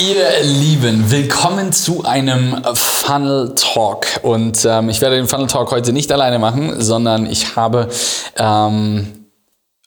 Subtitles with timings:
[0.00, 4.06] Ihr Lieben, willkommen zu einem Funnel Talk.
[4.22, 7.86] Und ähm, ich werde den Funnel Talk heute nicht alleine machen, sondern ich habe
[8.38, 9.26] ähm,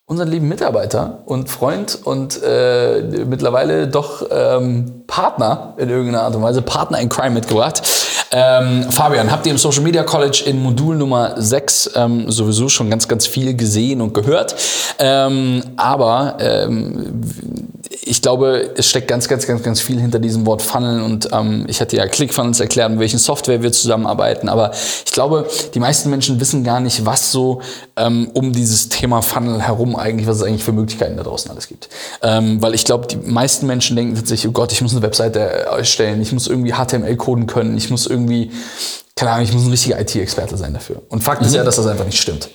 [0.06, 6.44] unseren lieben Mitarbeiter und Freund und äh, mittlerweile doch ähm, Partner in irgendeiner Art und
[6.44, 7.82] Weise, Partner in Crime mitgebracht.
[8.30, 12.92] Ähm, Fabian, habt ihr im Social Media College in Modul Nummer 6 ähm, sowieso schon
[12.92, 14.56] ganz, ganz viel gesehen und gehört.
[15.00, 17.73] Ähm, aber ähm,
[18.06, 21.66] ich glaube, es steckt ganz, ganz, ganz, ganz viel hinter diesem Wort Funnel und ähm,
[21.68, 24.72] ich hatte ja ClickFunnels erklärt, mit welchen Software wir zusammenarbeiten, aber
[25.06, 27.62] ich glaube, die meisten Menschen wissen gar nicht, was so
[27.96, 31.68] ähm, um dieses Thema Funnel herum eigentlich, was es eigentlich für Möglichkeiten da draußen alles
[31.68, 31.90] gibt.
[32.22, 35.40] Ähm, weil ich glaube, die meisten Menschen denken tatsächlich, oh Gott, ich muss eine Webseite
[35.40, 38.52] erstellen, ich muss irgendwie HTML coden können, ich muss irgendwie,
[39.16, 41.02] keine Ahnung, ich muss ein richtiger IT-Experte sein dafür.
[41.10, 41.48] Und Fakt mhm.
[41.48, 42.50] ist ja, dass das einfach nicht stimmt.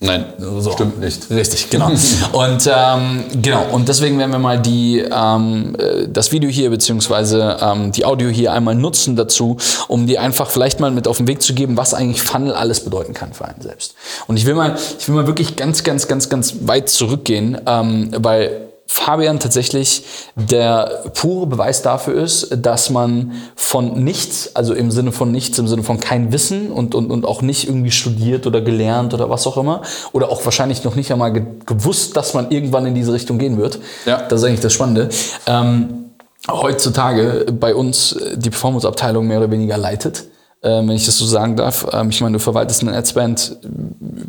[0.00, 0.70] Nein, so.
[0.70, 1.28] stimmt nicht.
[1.28, 1.88] Richtig, genau.
[2.32, 7.56] und ähm, genau, und deswegen werden wir mal die, ähm, äh, das Video hier beziehungsweise
[7.60, 9.56] ähm, die Audio hier einmal nutzen dazu,
[9.88, 12.84] um dir einfach vielleicht mal mit auf den Weg zu geben, was eigentlich Funnel alles
[12.84, 13.96] bedeuten kann für einen selbst.
[14.28, 18.12] Und ich will mal, ich will mal wirklich ganz, ganz, ganz, ganz weit zurückgehen, ähm,
[18.16, 20.02] weil Fabian tatsächlich
[20.34, 25.68] der pure Beweis dafür ist, dass man von nichts, also im Sinne von nichts, im
[25.68, 29.46] Sinne von kein Wissen und, und, und auch nicht irgendwie studiert oder gelernt oder was
[29.46, 33.12] auch immer, oder auch wahrscheinlich noch nicht einmal ge gewusst, dass man irgendwann in diese
[33.12, 33.78] Richtung gehen wird.
[34.06, 34.22] Ja.
[34.22, 35.10] Das ist eigentlich das Spannende.
[35.46, 36.06] Ähm,
[36.50, 40.24] heutzutage bei uns die Performance-Abteilung mehr oder weniger leitet
[40.60, 41.86] wenn ich das so sagen darf.
[41.92, 43.56] Ähm, ich meine, du verwaltest eine Adspend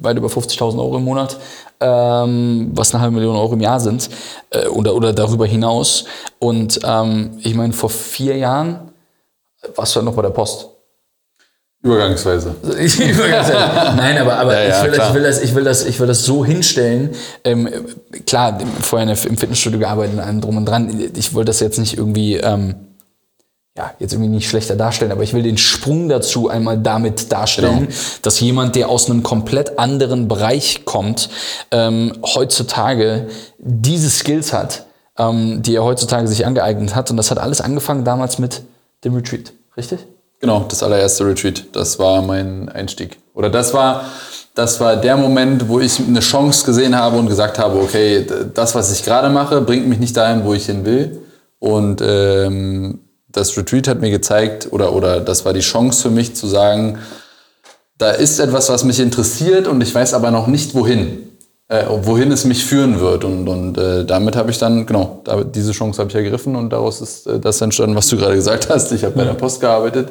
[0.01, 1.37] weit über 50.000 Euro im Monat,
[1.79, 4.09] ähm, was eine halbe Million Euro im Jahr sind
[4.51, 6.05] äh, oder, oder darüber hinaus.
[6.39, 8.91] Und ähm, ich meine, vor vier Jahren
[9.75, 10.67] warst du halt noch bei der Post.
[11.81, 12.55] Übergangsweise.
[13.95, 15.99] Nein, aber, aber ja, ja, ich, will das, ich, will das, ich, will das, ich
[15.99, 17.11] will das so hinstellen.
[17.45, 17.69] Ähm,
[18.25, 21.11] klar, vorher im Fitnessstudio gearbeitet und allem drum und dran.
[21.15, 22.75] Ich wollte das jetzt nicht irgendwie ähm,
[23.77, 27.87] ja, jetzt irgendwie nicht schlechter darstellen, aber ich will den Sprung dazu einmal damit darstellen,
[27.87, 27.99] genau.
[28.23, 31.29] dass jemand, der aus einem komplett anderen Bereich kommt,
[31.71, 33.27] ähm, heutzutage
[33.57, 34.85] diese Skills hat,
[35.17, 37.09] ähm, die er heutzutage sich angeeignet hat.
[37.11, 38.63] Und das hat alles angefangen damals mit
[39.05, 39.99] dem Retreat, richtig?
[40.41, 41.65] Genau, das allererste Retreat.
[41.73, 43.17] Das war mein Einstieg.
[43.33, 44.05] Oder das war,
[44.55, 48.75] das war der Moment, wo ich eine Chance gesehen habe und gesagt habe, okay, das,
[48.75, 51.21] was ich gerade mache, bringt mich nicht dahin, wo ich hin will.
[51.59, 52.99] Und ähm,
[53.31, 56.99] das Retreat hat mir gezeigt, oder, oder das war die Chance für mich zu sagen,
[57.97, 61.25] da ist etwas, was mich interessiert und ich weiß aber noch nicht wohin.
[61.67, 63.23] Äh, wohin es mich führen wird.
[63.23, 66.71] Und, und äh, damit habe ich dann, genau, da, diese Chance habe ich ergriffen und
[66.71, 68.91] daraus ist äh, das entstanden, was du gerade gesagt hast.
[68.91, 70.09] Ich habe bei der Post gearbeitet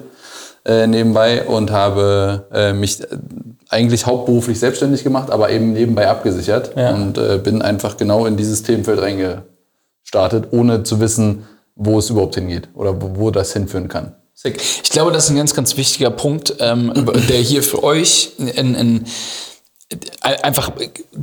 [0.65, 3.07] äh, nebenbei und habe äh, mich äh,
[3.71, 6.95] eigentlich hauptberuflich selbstständig gemacht, aber eben nebenbei abgesichert ja.
[6.95, 11.45] und bin einfach genau in dieses Themenfeld reingestartet, ohne zu wissen,
[11.79, 14.15] wo es überhaupt hingeht oder wo, wo das hinführen kann.
[14.45, 16.93] Ich glaube, das ist ein ganz, ganz wichtiger Punkt, ähm,
[17.29, 19.07] der hier für euch ein, ein,
[20.21, 20.73] einfach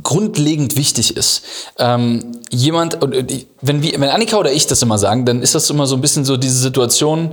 [0.02, 1.42] grundlegend wichtig ist.
[1.78, 5.86] Ähm, jemand, wenn, wir, wenn Annika oder ich das immer sagen, dann ist das immer
[5.86, 7.30] so ein bisschen so diese Situation,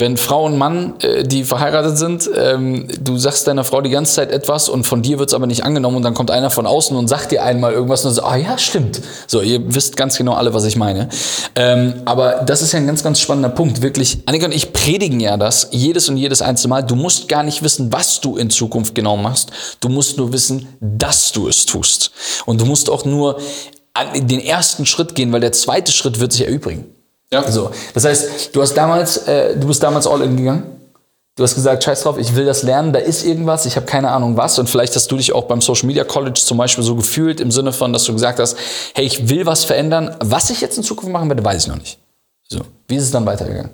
[0.00, 4.14] wenn Frau und Mann, äh, die verheiratet sind, ähm, du sagst deiner Frau die ganze
[4.14, 6.66] Zeit etwas und von dir wird es aber nicht angenommen und dann kommt einer von
[6.66, 9.00] außen und sagt dir einmal irgendwas und so, ah ja, stimmt.
[9.26, 11.10] So, ihr wisst ganz genau alle, was ich meine.
[11.54, 13.82] Ähm, aber das ist ja ein ganz, ganz spannender Punkt.
[13.82, 16.82] Wirklich, Annika und ich predigen ja das jedes und jedes einzelne Mal.
[16.82, 19.50] Du musst gar nicht wissen, was du in Zukunft genau machst.
[19.80, 22.10] Du musst nur wissen, dass du es tust.
[22.46, 23.38] Und du musst auch nur
[24.14, 26.86] den ersten Schritt gehen, weil der zweite Schritt wird sich erübrigen.
[27.32, 27.50] Ja.
[27.50, 27.70] So.
[27.94, 30.80] Das heißt, du hast damals, äh, du bist damals all in gegangen.
[31.36, 34.10] Du hast gesagt, scheiß drauf, ich will das lernen, da ist irgendwas, ich habe keine
[34.10, 34.58] Ahnung was.
[34.58, 37.50] Und vielleicht hast du dich auch beim Social Media College zum Beispiel so gefühlt, im
[37.50, 38.58] Sinne von, dass du gesagt hast,
[38.94, 40.14] hey, ich will was verändern.
[40.20, 41.98] Was ich jetzt in Zukunft machen werde, weiß ich noch nicht.
[42.48, 43.70] So, wie ist es dann weitergegangen?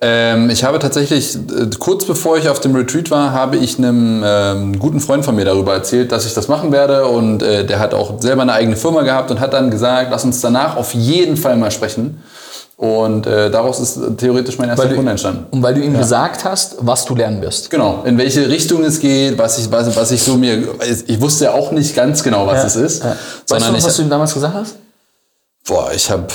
[0.00, 4.22] Ähm, ich habe tatsächlich, äh, kurz bevor ich auf dem Retreat war, habe ich einem
[4.24, 7.06] ähm, guten Freund von mir darüber erzählt, dass ich das machen werde.
[7.06, 10.24] Und äh, der hat auch selber eine eigene Firma gehabt und hat dann gesagt, lass
[10.24, 12.22] uns danach auf jeden Fall mal sprechen.
[12.78, 15.46] Und äh, daraus ist theoretisch mein erster Kunde entstanden.
[15.50, 15.98] Und weil du ihm ja.
[15.98, 17.70] gesagt hast, was du lernen wirst.
[17.70, 20.62] Genau, in welche Richtung es geht, was ich, was, was ich so mir.
[21.08, 22.66] Ich wusste ja auch nicht ganz genau, was ja.
[22.66, 23.02] es ist.
[23.02, 23.16] Ja.
[23.48, 24.76] Weißt du noch, was du ihm damals gesagt hast?
[25.66, 26.28] Boah, ich habe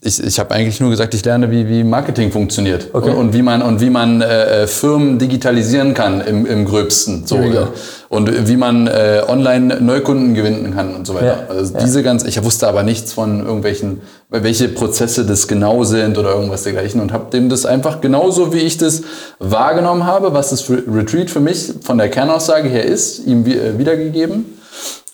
[0.00, 3.10] Ich, ich habe eigentlich nur gesagt, ich lerne, wie, wie Marketing funktioniert Okay.
[3.10, 7.24] und, und wie man, und wie man äh, äh, Firmen digitalisieren kann im, im Gröbsten.
[7.24, 7.58] So, we go.
[7.58, 7.66] äh,
[8.08, 11.44] und wie man äh, online Neukunden gewinnen kann und so weiter.
[11.48, 11.80] Ja, Also ja.
[11.84, 16.64] diese ganz, ich wusste aber nichts von irgendwelchen, welche Prozesse das genau sind oder irgendwas
[16.64, 19.02] dergleichen und habe dem das einfach genauso, wie ich das
[19.38, 23.78] wahrgenommen habe, was das Re- Retreat für mich von der Kernaussage her ist, ihm äh,
[23.78, 24.46] wiedergegeben.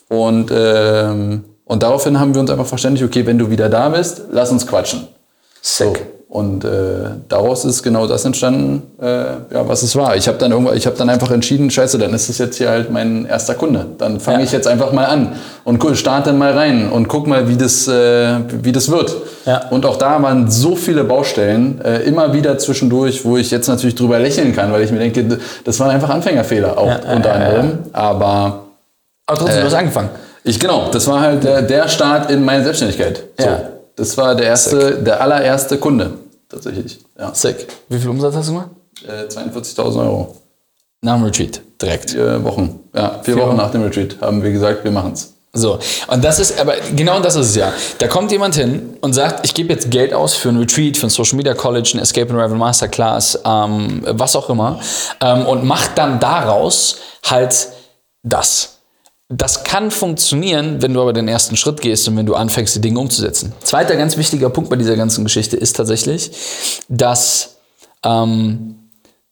[0.09, 4.21] Und, ähm, und daraufhin haben wir uns einfach verständigt, okay, wenn du wieder da bist,
[4.31, 5.07] lass uns quatschen.
[5.59, 5.91] So.
[6.29, 6.69] Und äh,
[7.29, 10.15] daraus ist genau das entstanden, äh, ja, was es war.
[10.15, 12.69] Ich habe dann irgendwann, ich habe dann einfach entschieden, scheiße, dann ist das jetzt hier
[12.69, 13.87] halt mein erster Kunde.
[13.97, 14.43] Dann fange Ja.
[14.43, 15.33] ich jetzt einfach mal an
[15.63, 19.15] und starte dann mal rein und guck mal, wie das, äh, wie das wird.
[19.47, 19.67] Ja.
[19.71, 23.95] Und auch da waren so viele Baustellen, äh, immer wieder zwischendurch, wo ich jetzt natürlich
[23.95, 27.79] drüber lächeln kann, weil ich mir denke, das waren einfach Anfängerfehler auch Ja, unter anderem.
[27.93, 28.59] Aber
[29.25, 30.09] Aber trotzdem, du hast angefangen.
[30.43, 33.23] Ich, genau, das war halt der, der Start in meine Selbstständigkeit.
[33.37, 33.69] So, Ja.
[33.95, 36.11] Das war der erste, der allererste Kunde,
[36.49, 36.99] tatsächlich.
[37.19, 37.33] Ja.
[37.33, 37.67] Sick.
[37.89, 38.69] Wie viel Umsatz hast du gemacht?
[39.07, 40.35] Äh, 42.000 Euro.
[41.01, 42.11] Nach dem Retreat, direkt.
[42.11, 42.79] Vier Wochen.
[42.95, 43.57] Ja, vier, Wochen Wochen.
[43.57, 45.33] nach dem Retreat haben wir gesagt, wir machen's.
[45.55, 47.71] So, und das ist, aber genau das ist es ja.
[47.99, 51.05] Da kommt jemand hin und sagt, ich gebe jetzt Geld aus für ein Retreat, für
[51.05, 54.79] ein Social Media College, ein Escape and Arrival Masterclass, ähm, was auch immer,
[55.21, 57.67] ähm, und macht dann daraus halt
[58.23, 58.72] das.
[59.35, 62.81] Das kann funktionieren, wenn du aber den ersten Schritt gehst und wenn du anfängst, die
[62.81, 63.51] Dinge umzusetzen.
[63.63, 66.31] Zweiter ganz wichtiger Punkt bei dieser ganzen Geschichte ist tatsächlich,
[66.87, 67.55] dass
[68.05, 68.75] ähm,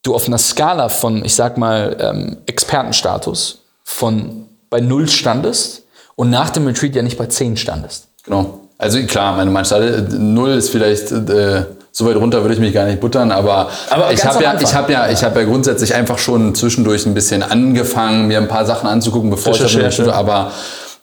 [0.01, 5.83] du auf einer Skala von, ich sag mal, ähm, Expertenstatus von bei null standest
[6.15, 8.07] und nach dem Retreat ja nicht bei 10 standest.
[8.24, 8.62] Genau.
[8.80, 12.85] Also klar, meine Mannschaft null ist vielleicht äh, so weit runter würde ich mich gar
[12.85, 16.17] nicht buttern, aber, Aber ich habe ja, ich habe ja, ich habe ja grundsätzlich einfach
[16.17, 19.85] schon zwischendurch ein bisschen angefangen, mir ein paar Sachen anzugucken, bevor ich Recherche.
[20.03, 20.51] Retreat war, aber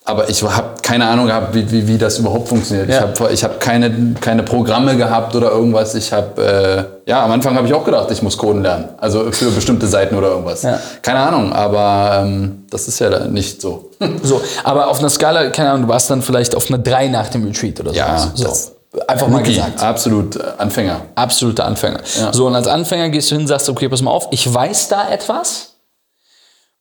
[0.05, 2.89] aber ich habe keine Ahnung gehabt, wie, wie, wie das überhaupt funktioniert.
[2.89, 3.03] Ich Ja.
[3.03, 5.95] habe ich hab keine, keine Programme gehabt oder irgendwas.
[5.95, 8.89] Ich habe, äh, ja, am Anfang habe ich auch gedacht, ich muss Coden lernen.
[8.97, 10.63] Also für bestimmte Seiten oder irgendwas.
[10.63, 10.81] Ja.
[11.03, 13.91] Keine Ahnung, aber ähm, das ist ja nicht so.
[14.23, 17.29] So, aber auf einer Skala, keine Ahnung, du warst dann vielleicht auf einer 3 nach
[17.29, 18.31] dem Retreat oder Ja, sowas.
[18.35, 18.45] So.
[18.45, 18.73] das-
[19.07, 19.83] Einfach mal Rookie, gesagt.
[19.83, 21.03] absolut äh, Anfänger.
[21.15, 22.01] Absoluter Anfänger.
[22.33, 25.11] So, und als Anfänger gehst du hin, sagst, okay, pass mal auf, ich weiß da
[25.11, 25.68] etwas,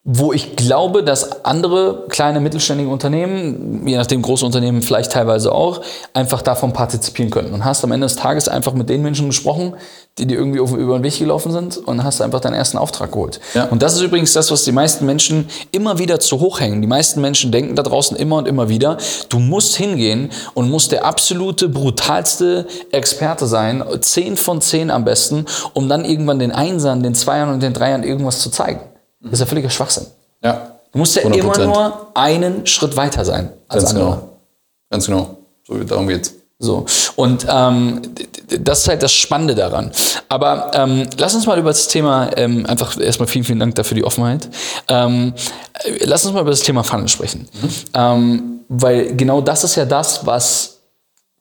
[0.10, 5.82] wo ich glaube, dass andere kleine mittelständige Unternehmen, je nachdem große Unternehmen vielleicht teilweise auch,
[6.14, 7.54] einfach davon partizipieren können.
[7.54, 9.74] Und hast am Ende des Tages einfach mit den Menschen gesprochen,
[10.18, 13.42] die dir irgendwie über den Weg gelaufen sind und hast einfach deinen ersten Auftrag geholt.
[13.54, 13.66] Ja.
[13.66, 16.82] Und das ist übrigens das, was die meisten Menschen immer wieder zu hoch hängen.
[16.82, 18.96] Die meisten Menschen denken da draußen immer und immer wieder,
[19.28, 25.46] du musst hingehen und musst der absolute, brutalste Experte sein, 10 von 10 am besten,
[25.74, 28.80] um dann irgendwann den Einsern, den Zweiern und den Dreiern irgendwas zu zeigen.
[29.30, 30.06] Das ist ja völliger Schwachsinn.
[30.44, 30.72] Ja.
[30.92, 31.34] Du musst ja 100%.
[31.36, 34.10] immer nur einen Schritt weiter sein als Ganz andere.
[34.16, 34.30] genau.
[34.90, 35.38] Ganz genau.
[35.68, 36.34] So, darum geht's.
[36.60, 36.86] So.
[37.16, 38.02] Und ähm,
[38.60, 39.92] das ist halt das Spannende daran.
[40.30, 43.96] Aber ähm, lass uns mal über das Thema, ähm, einfach erstmal vielen, vielen Dank dafür
[43.96, 44.50] die Offenheit.
[44.88, 45.34] Ähm,
[45.84, 47.48] äh, lass uns mal über das Thema Funnel sprechen.
[47.94, 50.77] Ähm, weil genau das ist ja das, was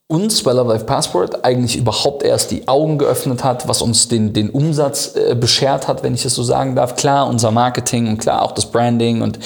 [0.09, 4.33] uns bei Love Life Passport eigentlich überhaupt erst die Augen geöffnet hat, was uns den,
[4.33, 6.95] den Umsatz äh, beschert hat, wenn ich das so sagen darf.
[6.95, 9.41] Klar, unser Marketing und klar auch das Branding und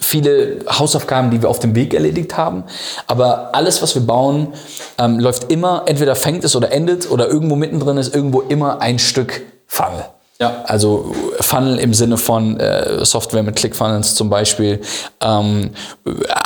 [0.00, 2.62] viele Hausaufgaben, die wir auf dem Weg erledigt haben.
[3.08, 4.54] Aber alles, was wir bauen,
[4.98, 9.00] ähm, läuft immer, entweder fängt es oder endet oder irgendwo mittendrin ist irgendwo immer ein
[9.00, 10.04] Stück Funnel.
[10.40, 10.62] Ja.
[10.66, 14.80] Also Funnel im Sinne von äh, Software mit ClickFunnels zum Beispiel.
[15.20, 15.70] Ähm,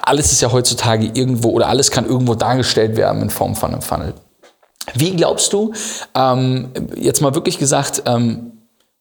[0.05, 3.83] alles ist ja heutzutage irgendwo oder alles kann irgendwo dargestellt werden in Form von einem
[3.83, 4.15] Funnel.
[4.95, 5.73] Wie glaubst du,
[6.15, 8.53] ähm, jetzt mal wirklich gesagt, ähm,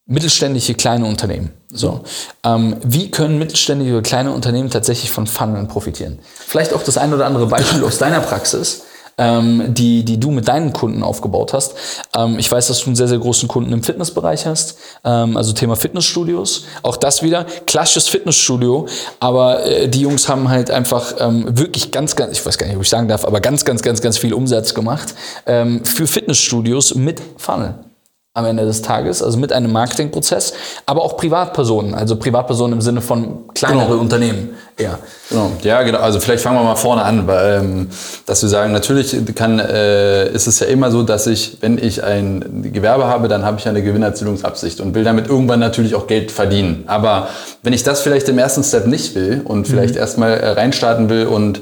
[0.05, 1.51] mittelständische kleine Unternehmen.
[1.69, 2.01] So,
[2.43, 6.19] ähm, wie können mittelständische kleine Unternehmen tatsächlich von Funneln profitieren?
[6.35, 8.83] Vielleicht auch das ein oder andere Beispiel aus deiner Praxis,
[9.21, 11.75] ähm, die, die du mit deinen Kunden aufgebaut hast.
[12.17, 15.53] Ähm, ich weiß, dass du einen sehr, sehr großen Kunden im Fitnessbereich hast, ähm, also
[15.53, 16.65] Thema Fitnessstudios.
[16.81, 18.87] Auch das wieder, klassisches Fitnessstudio,
[19.19, 22.75] aber äh, die Jungs haben halt einfach ähm, wirklich ganz, ganz, ich weiß gar nicht,
[22.75, 25.13] ob ich sagen darf, aber ganz, ganz, ganz, ganz viel Umsatz gemacht
[25.45, 27.75] ähm, für Fitnessstudios mit Funnel
[28.33, 30.53] am Ende des Tages, also mit einem Marketingprozess,
[30.85, 33.99] aber auch Privatpersonen, also Privatpersonen im Sinne von kleinere Genau.
[33.99, 34.51] Unternehmen.
[34.79, 34.99] Ja.
[35.29, 35.51] Genau.
[35.63, 35.99] Ja, genau.
[35.99, 37.89] Also vielleicht fangen wir mal vorne an, weil, ähm,
[38.25, 42.05] dass wir sagen, natürlich kann, äh, ist es ja immer so, dass ich, wenn ich
[42.05, 46.31] ein Gewerbe habe, dann habe ich eine Gewinnerzielungsabsicht und will damit irgendwann natürlich auch Geld
[46.31, 46.85] verdienen.
[46.87, 47.27] Aber
[47.63, 51.27] wenn ich das vielleicht im ersten Step nicht will und vielleicht erstmal äh, reinstarten will
[51.27, 51.59] und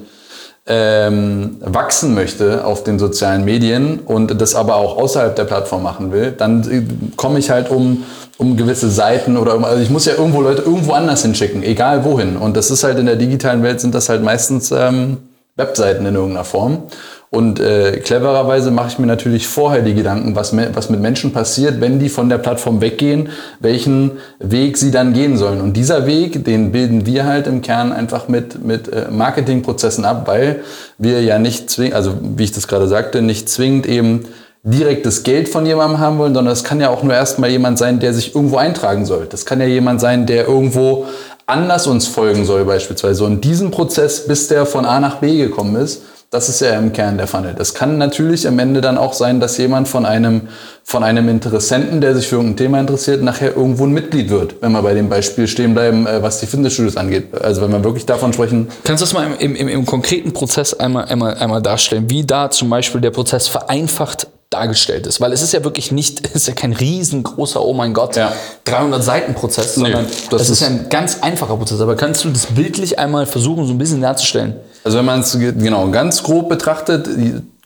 [0.70, 6.12] ähm, wachsen möchte auf den sozialen Medien und das aber auch außerhalb der Plattform machen
[6.12, 6.84] will, dann äh,
[7.16, 8.04] komme ich halt um,
[8.38, 12.06] um gewisse Seiten oder um, also ich muss ja irgendwo Leute irgendwo anders hinschicken, egal
[12.06, 12.38] wohin.
[12.38, 15.18] Und das ist halt in der digitalen Welt sind das halt meistens ähm,
[15.56, 16.84] Webseiten in irgendeiner Form.
[17.32, 21.80] Und äh, clevererweise mache ich mir natürlich vorher die Gedanken, was, was mit Menschen passiert,
[21.80, 25.62] wenn die von der Plattform weggehen, welchen Weg sie dann gehen sollen.
[25.62, 30.24] Und dieser Weg, den bilden wir halt im Kern einfach mit, mit äh, Marketingprozessen ab,
[30.26, 30.62] weil
[30.98, 34.26] wir ja nicht zwingend, also wie ich das gerade sagte, nicht zwingend eben
[34.64, 38.00] direktes Geld von jemandem haben wollen, sondern es kann ja auch nur erstmal jemand sein,
[38.00, 39.28] der sich irgendwo eintragen soll.
[39.30, 41.06] Das kann ja jemand sein, der irgendwo
[41.46, 43.24] anders uns folgen soll beispielsweise.
[43.24, 46.94] Und diesen Prozess, bis der von A nach B gekommen ist, das ist ja im
[46.94, 47.56] Kern der Funnel.
[47.58, 50.48] Das kann natürlich am Ende dann auch sein, dass jemand von einem,
[50.84, 54.72] von einem Interessenten, der sich für irgendein Thema interessiert, nachher irgendwo ein Mitglied wird, wenn
[54.72, 57.34] wir bei dem Beispiel stehen bleiben, äh, was die Fitnessstudios angeht.
[57.42, 60.74] Also wenn wir wirklich davon sprechen, Kannst du das mal im, im, im konkreten Prozess
[60.76, 65.22] einmal, einmal, einmal darstellen, wie da zum Beispiel der Prozess vereinfacht dargestellt ist?
[65.22, 68.32] Weil es ist ja wirklich nicht, es ist ja kein riesengroßer, oh mein Gott, Ja.
[68.66, 71.82] 300 Seiten Prozess, sondern das das ist ist- ja ein ganz einfacher Prozess.
[71.82, 74.56] Aber kannst du das bildlich einmal versuchen, so ein bisschen darzustellen?
[74.84, 77.08] Also wenn man es ge- genau ganz grob betrachtet,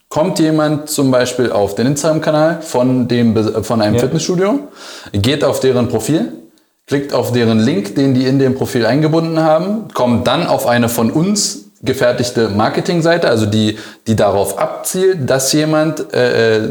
[0.10, 4.60] kommt jemand zum Beispiel auf den Instagram-Kanal von, dem, von einem Fitnessstudio,
[5.12, 6.32] geht auf deren Profil,
[6.88, 10.90] klickt auf deren Link, den die in dem Profil eingebunden haben, kommt dann auf eine
[10.90, 13.78] von uns gefertigte Marketingseite, also die,
[14.08, 16.70] die darauf abzielt, dass jemand äh, äh,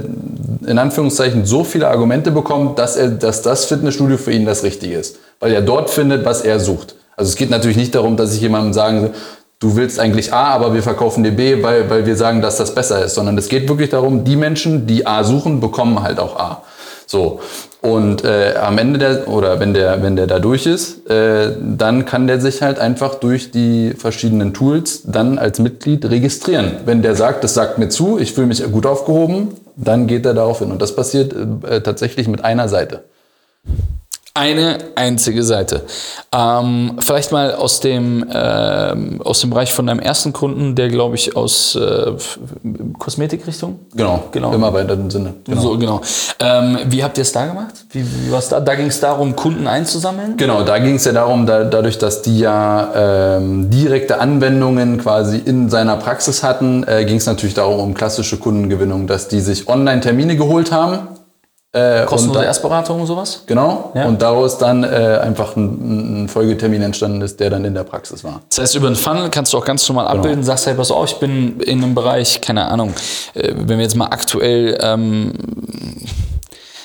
[0.66, 4.96] in Anführungszeichen so viele Argumente bekommt, dass, er, dass das Fitnessstudio für ihn das Richtige
[4.96, 5.18] ist.
[5.38, 6.94] Weil er dort findet, was er sucht.
[7.14, 9.10] Also es geht natürlich nicht darum, dass ich jemandem sagen,
[9.62, 12.74] du willst eigentlich A, aber wir verkaufen dir B, weil, weil wir sagen, dass das
[12.74, 13.14] besser ist.
[13.14, 16.62] Sondern es geht wirklich darum, die Menschen, die A suchen, bekommen halt auch A.
[17.06, 17.40] So.
[17.80, 22.04] Und äh, am Ende der, oder wenn der, wenn der da durch ist, äh, dann
[22.04, 26.72] kann der sich halt einfach durch die verschiedenen Tools dann als Mitglied registrieren.
[26.84, 30.34] Wenn der sagt, das sagt mir zu, ich fühle mich gut aufgehoben, dann geht er
[30.34, 30.70] darauf hin.
[30.70, 33.04] Und das passiert äh, tatsächlich mit einer Seite.
[34.34, 35.82] Eine einzige Seite.
[36.34, 41.16] Ähm, vielleicht mal aus dem, ähm, aus dem Bereich von deinem ersten Kunden, der glaube
[41.16, 42.12] ich aus äh,
[42.98, 43.78] Kosmetikrichtung.
[43.94, 44.54] Genau, Genau.
[44.54, 45.34] im erweiterten Sinne.
[45.44, 45.60] Genau.
[45.60, 46.00] So, genau.
[46.40, 47.74] Ähm, wie habt ihr es da gemacht?
[47.90, 48.60] Wie, wie war's da?
[48.60, 50.38] Da ging es darum, Kunden einzusammeln?
[50.38, 55.36] Genau, da ging es ja darum, da, dadurch, dass die ja ähm, direkte Anwendungen quasi
[55.44, 59.68] in seiner Praxis hatten, äh, ging es natürlich darum, um klassische Kundengewinnung, dass die sich
[59.68, 61.00] online Termine geholt haben.
[61.74, 63.44] Äh, Kostenlose Erstberatung und sowas?
[63.46, 63.92] Genau.
[63.94, 64.04] Ja.
[64.04, 68.22] Und daraus dann äh, einfach ein, ein Folgetermin entstanden ist, der dann in der Praxis
[68.22, 68.42] war.
[68.50, 71.06] Das heißt, über den Funnel kannst du auch ganz normal abbilden, sagst hey, pass auf,
[71.06, 72.92] ich bin in einem Bereich, keine Ahnung,
[73.32, 75.32] äh, wenn wir jetzt mal aktuell, ähm,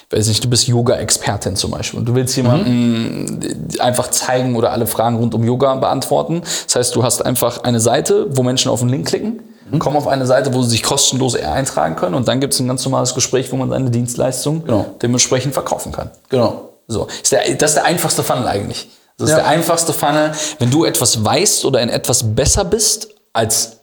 [0.10, 4.72] weiß nicht, du bist Yoga-Expertin zum Beispiel und du willst jemanden äh, einfach zeigen oder
[4.72, 6.44] alle Fragen rund um Yoga beantworten.
[6.66, 9.42] Das heißt, du hast einfach eine Seite, wo Menschen auf den Link klicken,
[9.80, 12.68] kommen auf eine Seite, wo sie sich kostenlos eintragen können und dann gibt es ein
[12.68, 14.96] ganz normales Gespräch, wo man seine Dienstleistung Genau.
[15.02, 16.12] dementsprechend verkaufen kann.
[16.30, 16.70] Genau.
[16.88, 18.90] So, ist der, das ist der einfachste Funnel eigentlich.
[19.18, 19.42] Das ist Ja.
[19.42, 20.32] der einfachste Funnel.
[20.60, 23.78] Wenn du etwas weißt oder in etwas besser bist als,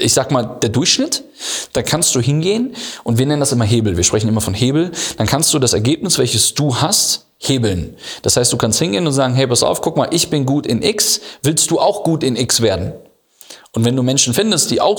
[0.00, 1.22] ich sag mal, der Durchschnitt,
[1.74, 3.96] dann kannst du hingehen und wir nennen das immer Hebel.
[3.96, 4.90] Wir sprechen immer von Hebel.
[5.18, 7.96] Dann kannst du das Ergebnis, welches du hast, hebeln.
[8.22, 10.66] Das heißt, du kannst hingehen und sagen, hey, pass auf, guck mal, ich bin gut
[10.66, 12.92] in X, willst du auch gut in X werden?
[13.74, 14.98] Und wenn du Menschen findest, die auch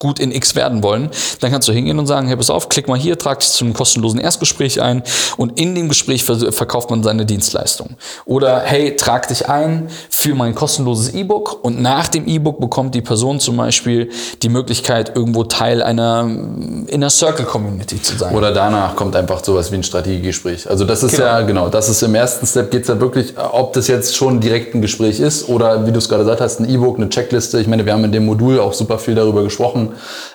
[0.00, 2.86] gut in X werden wollen, dann kannst du hingehen und sagen, hey, pass auf, klick
[2.86, 5.02] mal hier, trag dich zu einem kostenlosen Erstgespräch ein
[5.36, 7.96] und in dem Gespräch ver- verkauft man seine Dienstleistung.
[8.24, 13.00] Oder hey, trag dich ein für mein kostenloses E-Book und nach dem E-Book bekommt die
[13.00, 14.08] Person zum Beispiel
[14.42, 18.36] die Möglichkeit, irgendwo Teil einer mm, Inner Circle Community zu sein.
[18.36, 20.70] Oder danach kommt einfach sowas wie ein Strategiegespräch.
[20.70, 21.24] Also das ist Genau.
[21.26, 24.38] ja, genau, das ist im ersten Step geht es ja wirklich, ob das jetzt schon
[24.38, 27.58] direkt ein Gespräch ist oder wie du es gerade gesagt hast, ein E-Book, eine Checkliste.
[27.58, 29.87] Ich meine, wir haben in dem Modul auch super viel darüber gesprochen.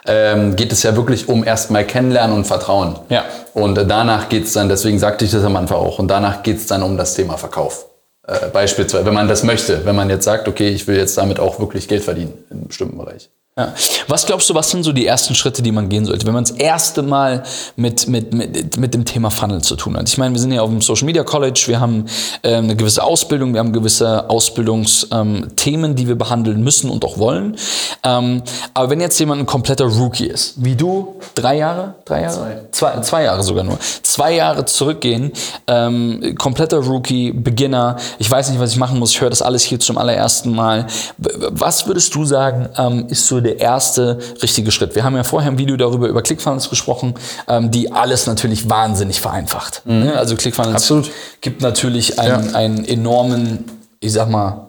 [0.05, 2.99] Ähm, geht es ja wirklich um erstmal Kennenlernen und Vertrauen.
[3.09, 3.25] Ja.
[3.53, 6.57] Und danach geht es dann, deswegen sagte ich das am Anfang auch, und danach geht
[6.57, 7.85] es dann um das Thema Verkauf.
[8.27, 11.39] Äh, beispielsweise, wenn man das möchte, wenn man jetzt sagt, okay, ich will jetzt damit
[11.39, 13.29] auch wirklich Geld verdienen in einem bestimmten Bereich.
[13.55, 13.71] Ja.
[14.07, 16.43] Was glaubst du, was sind so die ersten Schritte, die man gehen sollte, wenn man
[16.43, 17.43] das erste Mal
[17.75, 20.09] mit, mit, mit, mit dem Thema Funnel zu tun hat?
[20.09, 22.05] Ich meine, wir sind ja auf dem Social Media College, wir haben
[22.41, 27.19] ähm, eine gewisse Ausbildung, wir haben gewisse Ausbildungsthemen, ähm, die wir behandeln müssen und auch
[27.19, 27.55] wollen.
[28.03, 28.41] Ähm,
[28.73, 33.01] aber wenn jetzt jemand ein kompletter Rookie ist, wie du, drei Jahre, drei Jahre, zwei,
[33.01, 35.31] zwei Jahre sogar nur, zwei Jahre zurückgehen,
[35.67, 39.61] ähm, kompletter Rookie, Beginner, ich weiß nicht, was ich machen muss, ich höre das alles
[39.61, 40.87] hier zum allerersten Mal.
[41.19, 44.95] Was würdest du sagen, ähm, ist so der erste richtige Schritt?
[44.95, 47.15] Wir haben ja vorher im Video darüber über ClickFunnels gesprochen,
[47.47, 49.85] ähm, die alles natürlich wahnsinnig vereinfacht.
[49.85, 50.17] Ne?
[50.17, 51.11] Also ClickFunnels Absolut.
[51.41, 53.65] gibt natürlich einen, einen enormen,
[53.99, 54.67] ich sag mal,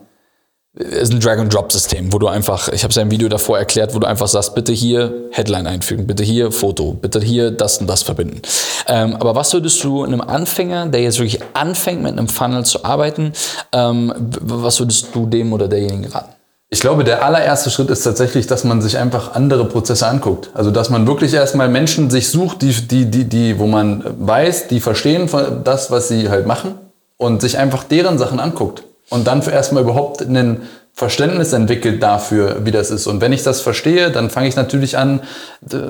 [0.76, 3.95] es ist ein Drag-and-Drop-System, wo du einfach, ich habe es ja im Video davor erklärt,
[3.95, 7.87] wo du einfach sagst, bitte hier Headline einfügen, bitte hier Foto, bitte hier das und
[7.87, 8.43] das verbinden.
[8.88, 12.85] Ähm, aber was würdest du einem Anfänger, der jetzt wirklich anfängt mit einem Funnel zu
[12.85, 13.33] arbeiten,
[13.73, 16.33] ähm, was würdest du dem oder derjenigen raten?
[16.75, 20.50] Ich glaube, der allererste Schritt ist tatsächlich, dass man sich einfach andere Prozesse anguckt.
[20.54, 24.66] Also, dass man wirklich erstmal Menschen sich sucht, die, die, die, die, wo man weiß,
[24.66, 25.31] die verstehen
[25.62, 26.75] das, was sie halt machen
[27.16, 28.83] und sich einfach deren Sachen anguckt.
[29.09, 30.62] Und dann für erstmal überhaupt einen
[30.96, 33.08] Verständnis entwickelt dafür, wie das ist.
[33.08, 35.22] Und wenn ich das verstehe, dann fange ich natürlich an,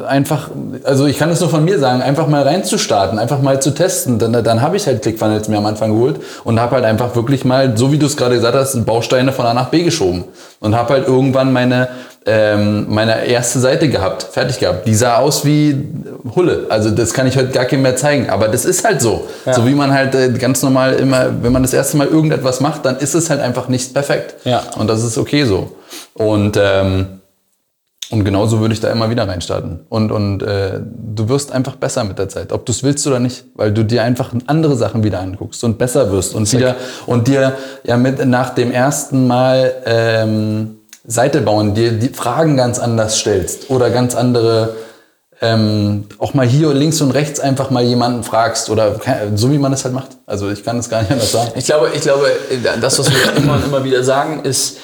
[0.08, 0.48] einfach,
[0.82, 4.18] also ich kann es nur von mir sagen, einfach mal reinzustarten, einfach mal zu testen.
[4.18, 7.44] Dann, dann habe ich halt ClickFunnels mir am Anfang geholt und habe halt einfach wirklich
[7.44, 10.24] mal, so wie du es gerade gesagt hast, Bausteine von A nach B geschoben.
[10.60, 11.88] Und habe halt irgendwann meine,
[12.26, 14.86] ähm, meine erste Seite gehabt, fertig gehabt.
[14.86, 15.76] Die sah aus wie
[16.34, 16.66] Hulle.
[16.70, 18.30] Also das kann ich heute gar keinem mehr zeigen.
[18.30, 19.26] Aber das ist halt so.
[19.52, 22.86] So wie man halt äh, ganz normal immer, wenn man das erste Mal irgendetwas macht,
[22.86, 24.36] dann ist es halt einfach nicht perfekt.
[24.44, 24.62] Ja.
[24.78, 25.76] Und das ist okay so.
[26.14, 27.20] Und, ähm,
[28.10, 29.80] und genauso würde ich da immer wieder reinstarten.
[29.90, 33.18] Und, und äh, du wirst einfach besser mit der Zeit, ob du es willst oder
[33.18, 36.76] nicht, weil du dir einfach andere Sachen wieder anguckst und besser wirst und wieder
[37.06, 40.73] und dir ja mit nach dem ersten Mal ähm,
[41.04, 44.76] Seite bauen, dir die Fragen ganz anders stellst oder ganz andere
[45.40, 49.00] ähm, auch mal hier links und rechts einfach mal jemanden fragst oder
[49.34, 50.16] so wie man es halt macht.
[50.26, 51.52] Also ich kann es gar nicht anders sagen.
[51.56, 52.28] Ich glaube, ich glaube,
[52.80, 54.78] das, was wir immer und immer wieder sagen, ist,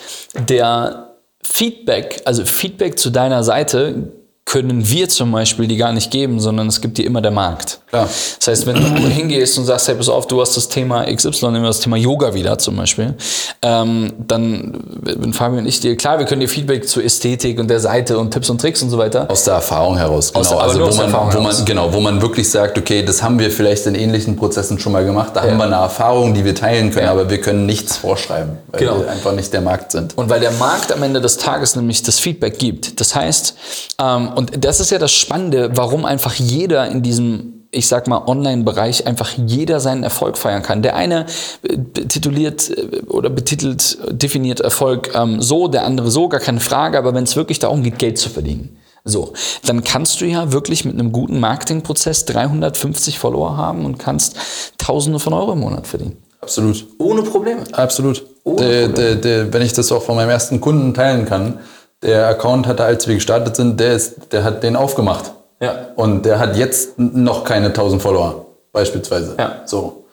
[0.49, 4.13] der Feedback, also Feedback zu deiner Seite,
[4.47, 7.79] können wir zum Beispiel die gar nicht geben, sondern es gibt dir immer der Markt.
[7.89, 8.09] Klar.
[8.39, 11.47] Das heißt, wenn du hingehst und sagst, hey, pass auf, du hast das Thema XY,
[11.53, 13.15] nehmen wir das Thema Yoga wieder zum Beispiel,
[13.63, 17.69] ähm, dann, wenn Fabian und ich dir, klar, wir können dir Feedback zur Ästhetik und
[17.69, 19.31] der Seite und Tipps und Tricks und so weiter.
[19.31, 20.41] Aus der Erfahrung heraus, genau.
[20.41, 23.05] Aus der- aber also wo aus man, wo man, genau, wo man wirklich sagt, okay,
[23.05, 26.35] das haben wir vielleicht in ähnlichen Prozessen schon mal gemacht, da haben wir eine Erfahrung,
[26.35, 27.13] die wir teilen können, Ja.
[27.13, 28.99] aber wir können nichts vorschreiben, weil Genau.
[29.01, 30.19] wir einfach nicht der Markt sind.
[30.19, 32.99] Und weil der Markt am Ende des Tages nämlich das Feedback gibt.
[33.01, 33.55] Das heißt,
[34.03, 38.27] ähm, und das ist ja das Spannende, warum einfach jeder in diesem, ich sag mal,
[38.27, 40.81] Online-Bereich einfach jeder seinen Erfolg feiern kann.
[40.81, 41.27] Der eine
[41.63, 46.97] äh, tituliert äh, oder betitelt, definiert Erfolg ähm, so, der andere so, gar keine Frage,
[46.97, 48.79] aber wenn es wirklich darum geht, Geld zu verdienen.
[49.05, 49.35] So,
[49.67, 54.37] dann kannst du ja wirklich mit einem guten Marketingprozess 350 Follower haben und kannst
[54.79, 56.17] Tausende von Euro im Monat verdienen.
[56.41, 56.87] Absolut.
[56.97, 57.63] Ohne Probleme.
[57.73, 58.25] Absolut.
[58.45, 58.89] Ohne Probleme.
[58.95, 61.59] der, der, wenn ich das auch von meinem ersten Kunden teilen kann,
[62.03, 65.33] der Account hatte, als wir gestartet sind, der, ist, der hat den aufgemacht.
[65.61, 65.89] Ja.
[65.97, 69.35] Und der hat jetzt noch keine 1000 Follower, beispielsweise.
[69.39, 69.63] Ja.
[69.67, 70.05] So.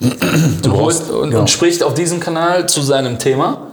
[0.62, 1.40] Du brauchst- holst und, genau.
[1.40, 3.68] und spricht auf diesem Kanal zu seinem Thema,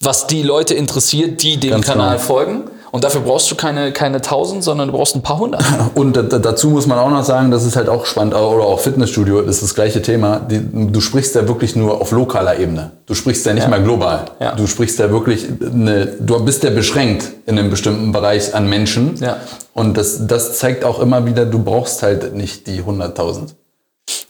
[0.00, 2.26] was die Leute interessiert, die dem Ganz Kanal genau.
[2.26, 2.62] folgen.
[2.94, 5.64] Und dafür brauchst du keine, keine tausend, sondern du brauchst ein paar hundert.
[5.96, 8.62] Und da, da, dazu muss man auch noch sagen, das ist halt auch spannend, oder
[8.62, 10.46] auch Fitnessstudio, das ist das gleiche Thema.
[10.48, 12.92] Du sprichst ja wirklich nur auf lokaler Ebene.
[13.06, 14.26] Du sprichst ja nicht mal global.
[14.38, 14.54] Ja.
[14.54, 19.16] Du sprichst ja wirklich, eine, du bist ja beschränkt in einem bestimmten Bereich an Menschen.
[19.16, 19.38] Ja.
[19.72, 23.54] Und das, das zeigt auch immer wieder, du brauchst halt nicht die 100.000.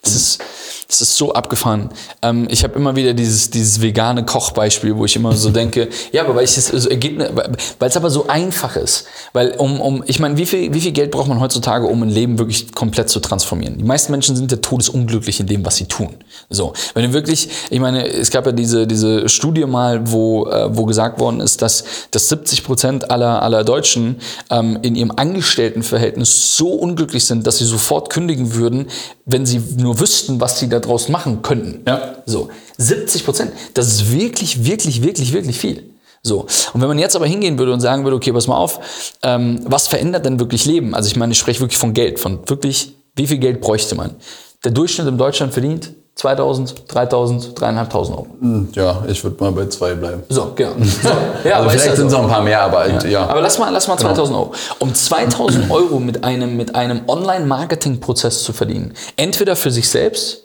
[0.00, 0.38] Das ist,
[0.88, 1.90] das ist so abgefahren.
[2.22, 6.22] Ähm, ich habe immer wieder dieses, dieses vegane Kochbeispiel, wo ich immer so denke, ja,
[6.24, 7.30] aber weil ich das so Ergebnis,
[7.78, 9.06] weil es aber so einfach ist.
[9.32, 12.10] Weil um, um ich meine, wie viel, wie viel Geld braucht man heutzutage, um ein
[12.10, 13.78] Leben wirklich komplett zu transformieren?
[13.78, 16.10] Die meisten Menschen sind ja todesunglücklich in dem, was sie tun.
[16.50, 20.76] So, wenn du wirklich, ich meine, es gab ja diese, diese Studie mal, wo, äh,
[20.76, 24.16] wo gesagt worden ist, dass, dass 70 Prozent aller, aller Deutschen
[24.50, 28.86] ähm, in ihrem Angestelltenverhältnis so unglücklich sind, dass sie sofort kündigen würden,
[29.26, 31.82] wenn sie nur wüssten, was sie da draußen machen könnten.
[31.86, 32.16] Ja.
[32.26, 33.52] So, 70 Prozent.
[33.74, 35.94] Das ist wirklich, wirklich, wirklich, wirklich viel.
[36.22, 36.46] So.
[36.72, 38.80] Und wenn man jetzt aber hingehen würde und sagen würde, okay, pass mal auf,
[39.22, 40.94] ähm, was verändert denn wirklich Leben?
[40.94, 44.16] Also ich meine, ich spreche wirklich von Geld, von wirklich, wie viel Geld bräuchte man?
[44.64, 48.26] Der Durchschnitt in Deutschland verdient 2000, 3000, 3500 Euro.
[48.72, 50.22] Ja, ich würde mal bei zwei bleiben.
[50.28, 50.70] So, genau.
[50.80, 51.08] So.
[51.46, 53.04] Ja, also vielleicht ja sind es noch ein paar mehr, aber ja.
[53.04, 53.26] ja.
[53.26, 54.52] Aber lass mal, lass mal 2000 Euro.
[54.78, 60.43] Um 2000 Euro mit einem, mit einem Online-Marketing-Prozess zu verdienen, entweder für sich selbst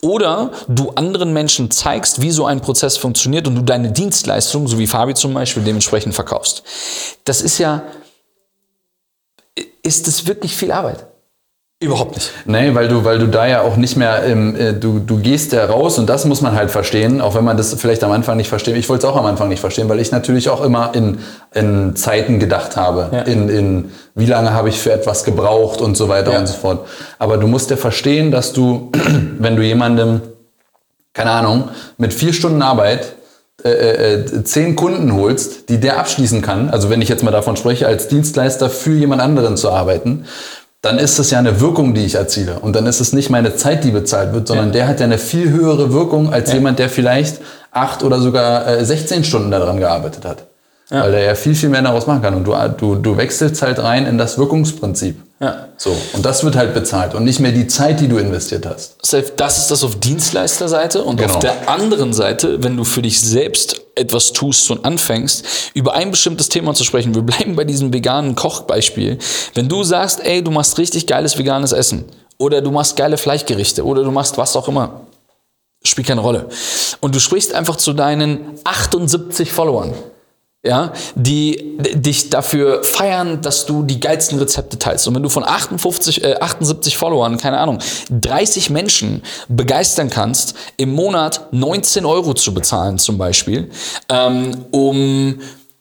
[0.00, 4.78] oder du anderen Menschen zeigst, wie so ein Prozess funktioniert und du deine Dienstleistung, so
[4.78, 6.62] wie Fabi zum Beispiel, dementsprechend verkaufst.
[7.24, 7.82] Das ist ja,
[9.82, 11.06] ist das wirklich viel Arbeit?
[11.78, 12.30] Überhaupt nicht.
[12.46, 15.52] Nee, weil du, weil du da ja auch nicht mehr, ähm, äh, du, du gehst
[15.52, 18.38] ja raus und das muss man halt verstehen, auch wenn man das vielleicht am Anfang
[18.38, 18.76] nicht versteht.
[18.76, 21.18] Ich wollte es auch am Anfang nicht verstehen, weil ich natürlich auch immer in,
[21.52, 23.20] in Zeiten gedacht habe, Ja.
[23.22, 26.38] in, in wie lange habe ich für etwas gebraucht und so weiter Ja.
[26.38, 26.86] und so fort.
[27.18, 28.90] Aber du musst ja verstehen, dass du,
[29.38, 30.22] wenn du jemandem,
[31.12, 33.12] keine Ahnung, mit vier Stunden Arbeit
[33.64, 37.56] äh, äh, zehn Kunden holst, die der abschließen kann, also wenn ich jetzt mal davon
[37.56, 40.24] spreche, als Dienstleister für jemand anderen zu arbeiten,
[40.86, 42.60] dann ist es ja eine Wirkung, die ich erziele.
[42.60, 45.18] Und dann ist es nicht meine Zeit, die bezahlt wird, sondern der hat ja eine
[45.18, 47.40] viel höhere Wirkung als jemand, der vielleicht
[47.72, 50.44] acht oder sogar äh, 16 Stunden daran gearbeitet hat.
[50.88, 52.34] Weil er ja viel, viel mehr daraus machen kann.
[52.34, 55.20] Und du, du, du wechselst halt rein in das Wirkungsprinzip.
[55.40, 55.66] Ja.
[55.76, 55.94] So.
[56.12, 58.96] Und das wird halt bezahlt und nicht mehr die Zeit, die du investiert hast.
[59.36, 61.34] Das ist das auf Dienstleisterseite und Genau.
[61.34, 65.44] auf der anderen Seite, wenn du für dich selbst etwas tust und anfängst,
[65.74, 67.14] über ein bestimmtes Thema zu sprechen.
[67.14, 69.18] Wir bleiben bei diesem veganen Kochbeispiel.
[69.54, 72.04] Wenn du sagst, ey, du machst richtig geiles veganes Essen
[72.38, 75.00] oder du machst geile Fleischgerichte oder du machst was auch immer,
[75.82, 76.46] spielt keine Rolle.
[77.00, 79.92] Und du sprichst einfach zu deinen 78 Followern,
[80.66, 85.06] ja, die dich dafür feiern, dass du die geilsten Rezepte teilst.
[85.08, 87.78] Und wenn du von 58, äh, 78 Followern, keine Ahnung,
[88.10, 93.70] 30 Menschen begeistern kannst, im Monat 19 Euro zu bezahlen zum Beispiel,
[94.08, 95.38] ähm, um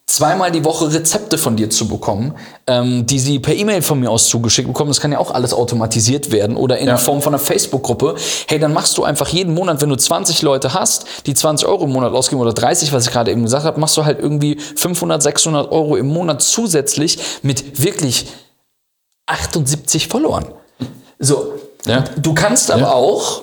[0.08, 2.36] zweimal die Woche Rezepte von dir zu bekommen,
[2.68, 4.90] ähm, die sie per E-Mail von mir aus zugeschickt bekommen.
[4.92, 6.98] Das kann ja auch alles automatisiert werden oder in Ja.
[6.98, 8.16] Form von einer Facebook-Gruppe.
[8.48, 11.86] Hey, dann machst du einfach jeden Monat, wenn du 20 Leute hast, die 20 Euro
[11.86, 14.58] im Monat ausgeben oder 30, was ich gerade eben gesagt habe, machst du halt irgendwie
[14.60, 18.28] 500, 600 Euro im Monat zusätzlich mit wirklich
[19.26, 20.46] 78 Followern.
[21.18, 21.54] So,
[21.86, 22.04] Ja.
[22.18, 22.94] du kannst aber Ja.
[22.94, 23.42] auch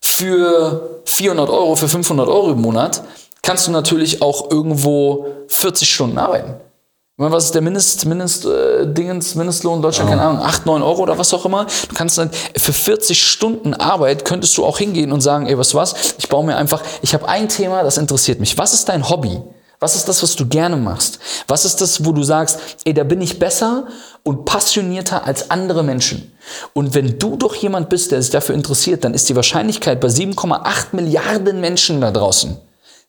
[0.00, 3.02] für 400 Euro, für 500 Euro im Monat,
[3.50, 6.50] kannst du natürlich auch irgendwo 40 Stunden arbeiten.
[6.50, 10.08] Ich meine, was ist der Mindest, Mindest, äh, Dingens, Mindestlohn in Deutschland?
[10.08, 11.66] Keine Ahnung, 8, 9 Euro oder was auch immer.
[11.88, 15.74] Du kannst dann, für 40 Stunden Arbeit könntest du auch hingehen und sagen, ey, was
[15.74, 16.14] was?
[16.18, 18.56] Ich baue mir einfach, ich habe ein Thema, das interessiert mich.
[18.56, 19.42] Was ist dein Hobby?
[19.80, 21.18] Was ist das, was du gerne machst?
[21.48, 23.88] Was ist das, wo du sagst, ey, da bin ich besser
[24.22, 26.32] und passionierter als andere Menschen?
[26.72, 30.06] Und wenn du doch jemand bist, der sich dafür interessiert, dann ist die Wahrscheinlichkeit bei
[30.06, 32.56] 7,8 Milliarden Menschen da draußen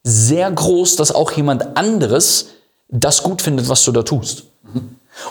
[0.04, 2.48] sehr groß, dass auch jemand anderes
[2.88, 4.44] das gut findet, was du da tust.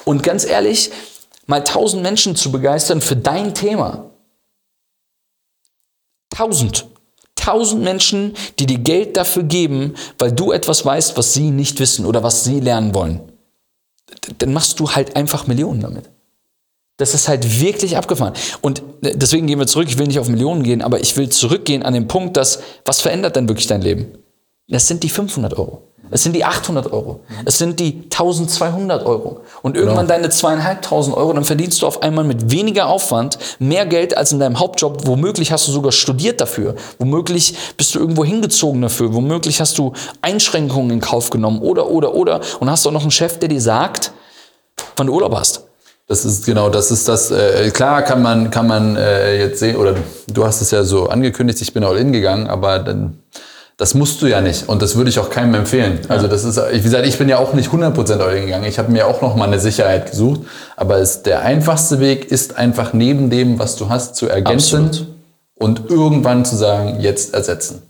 [0.05, 0.91] Und ganz ehrlich,
[1.47, 4.11] mal tausend Menschen zu begeistern für dein Thema.
[6.31, 6.87] Tausend.
[7.35, 12.05] Tausend Menschen, die dir Geld dafür geben, weil du etwas weißt, was sie nicht wissen
[12.07, 13.21] oder was sie lernen wollen.
[14.39, 16.11] Dann machst du halt einfach Millionen damit.
[16.99, 18.35] Das ist halt wirklich abgefahren.
[18.61, 19.89] Und äh, deswegen gehen wir zurück.
[19.89, 23.01] Ich will nicht auf Millionen gehen, aber ich will zurückgehen an den Punkt, dass, was
[23.01, 24.19] verändert denn wirklich dein Leben?
[24.71, 25.83] Das sind die 500 Euro.
[26.13, 27.21] Es sind die 800 Euro.
[27.45, 29.43] Es sind die 1200 Euro.
[29.63, 34.17] Und irgendwann deine zweieinhalbtausend Euro, dann verdienst du auf einmal mit weniger Aufwand mehr Geld
[34.17, 35.07] als in deinem Hauptjob.
[35.07, 36.75] Womöglich hast du sogar studiert dafür.
[36.99, 39.15] Womöglich bist du irgendwo hingezogen dafür.
[39.15, 41.61] Womöglich hast du Einschränkungen in Kauf genommen.
[41.61, 42.41] Oder, oder, oder.
[42.59, 44.13] Und hast auch noch einen Chef, der dir sagt,
[44.97, 45.65] wann du Urlaub hast.
[46.09, 47.31] Das ist genau, das ist das.
[47.31, 49.95] Äh, klar kann man, kann man äh, jetzt sehen, oder
[50.27, 53.23] du hast es ja so angekündigt, ich bin all in gegangen, aber dann,
[53.81, 54.69] das musst du ja nicht.
[54.69, 56.01] Und das würde ich auch keinem empfehlen.
[56.09, 58.67] Also das ist, wie gesagt, ich bin ja auch nicht 100% all gegangen.
[58.67, 60.43] Ich habe mir auch noch mal eine Sicherheit gesucht.
[60.77, 65.09] Aber es, der einfachste Weg ist einfach neben dem, was du hast, zu ergänzen Absolut.
[65.55, 67.81] und irgendwann zu sagen, jetzt ersetzen.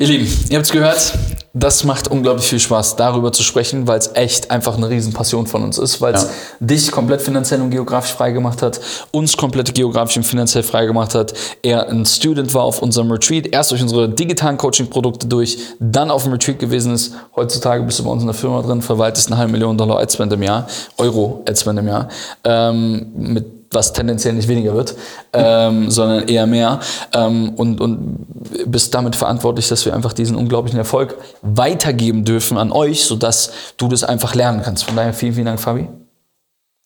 [0.00, 1.12] Ihr Lieben, ihr habt's gehört.
[1.52, 5.62] Das macht unglaublich viel Spaß, darüber zu sprechen, weil es echt einfach eine Riesenpassion von
[5.62, 6.28] uns ist, weil es Ja.
[6.58, 11.14] dich komplett finanziell und geografisch frei gemacht hat, uns komplett geografisch und finanziell frei gemacht
[11.14, 11.34] hat.
[11.62, 16.22] Er ein Student war auf unserem Retreat, erst durch unsere digitalen Coaching-Produkte durch, dann auf
[16.22, 17.12] dem Retreat gewesen ist.
[17.36, 20.32] Heutzutage bist du bei uns in der Firma drin, verwaltest eine halbe Million Dollar Adspend
[20.32, 22.08] im Jahr, Euro Adspend im Jahr,
[22.44, 24.94] ähm, mit was tendenziell nicht weniger wird,
[25.32, 26.80] ähm, sondern eher mehr.
[27.14, 28.26] Ähm, und, und
[28.66, 33.88] bist damit verantwortlich, dass wir einfach diesen unglaublichen Erfolg weitergeben dürfen an euch, sodass du
[33.88, 34.84] das einfach lernen kannst.
[34.84, 35.88] Von daher vielen, vielen Dank, Fabi.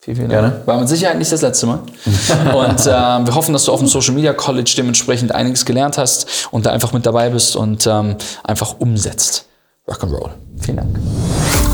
[0.00, 0.42] Vielen, vielen Dank.
[0.42, 0.66] Gerne.
[0.66, 1.78] War mit Sicherheit nicht das letzte Mal.
[2.54, 6.48] und ähm, wir hoffen, dass du auf dem Social Media College dementsprechend einiges gelernt hast
[6.50, 9.46] und da einfach mit dabei bist und ähm, einfach umsetzt.
[9.88, 10.30] Rock'n'Roll.
[10.60, 11.73] Vielen Dank.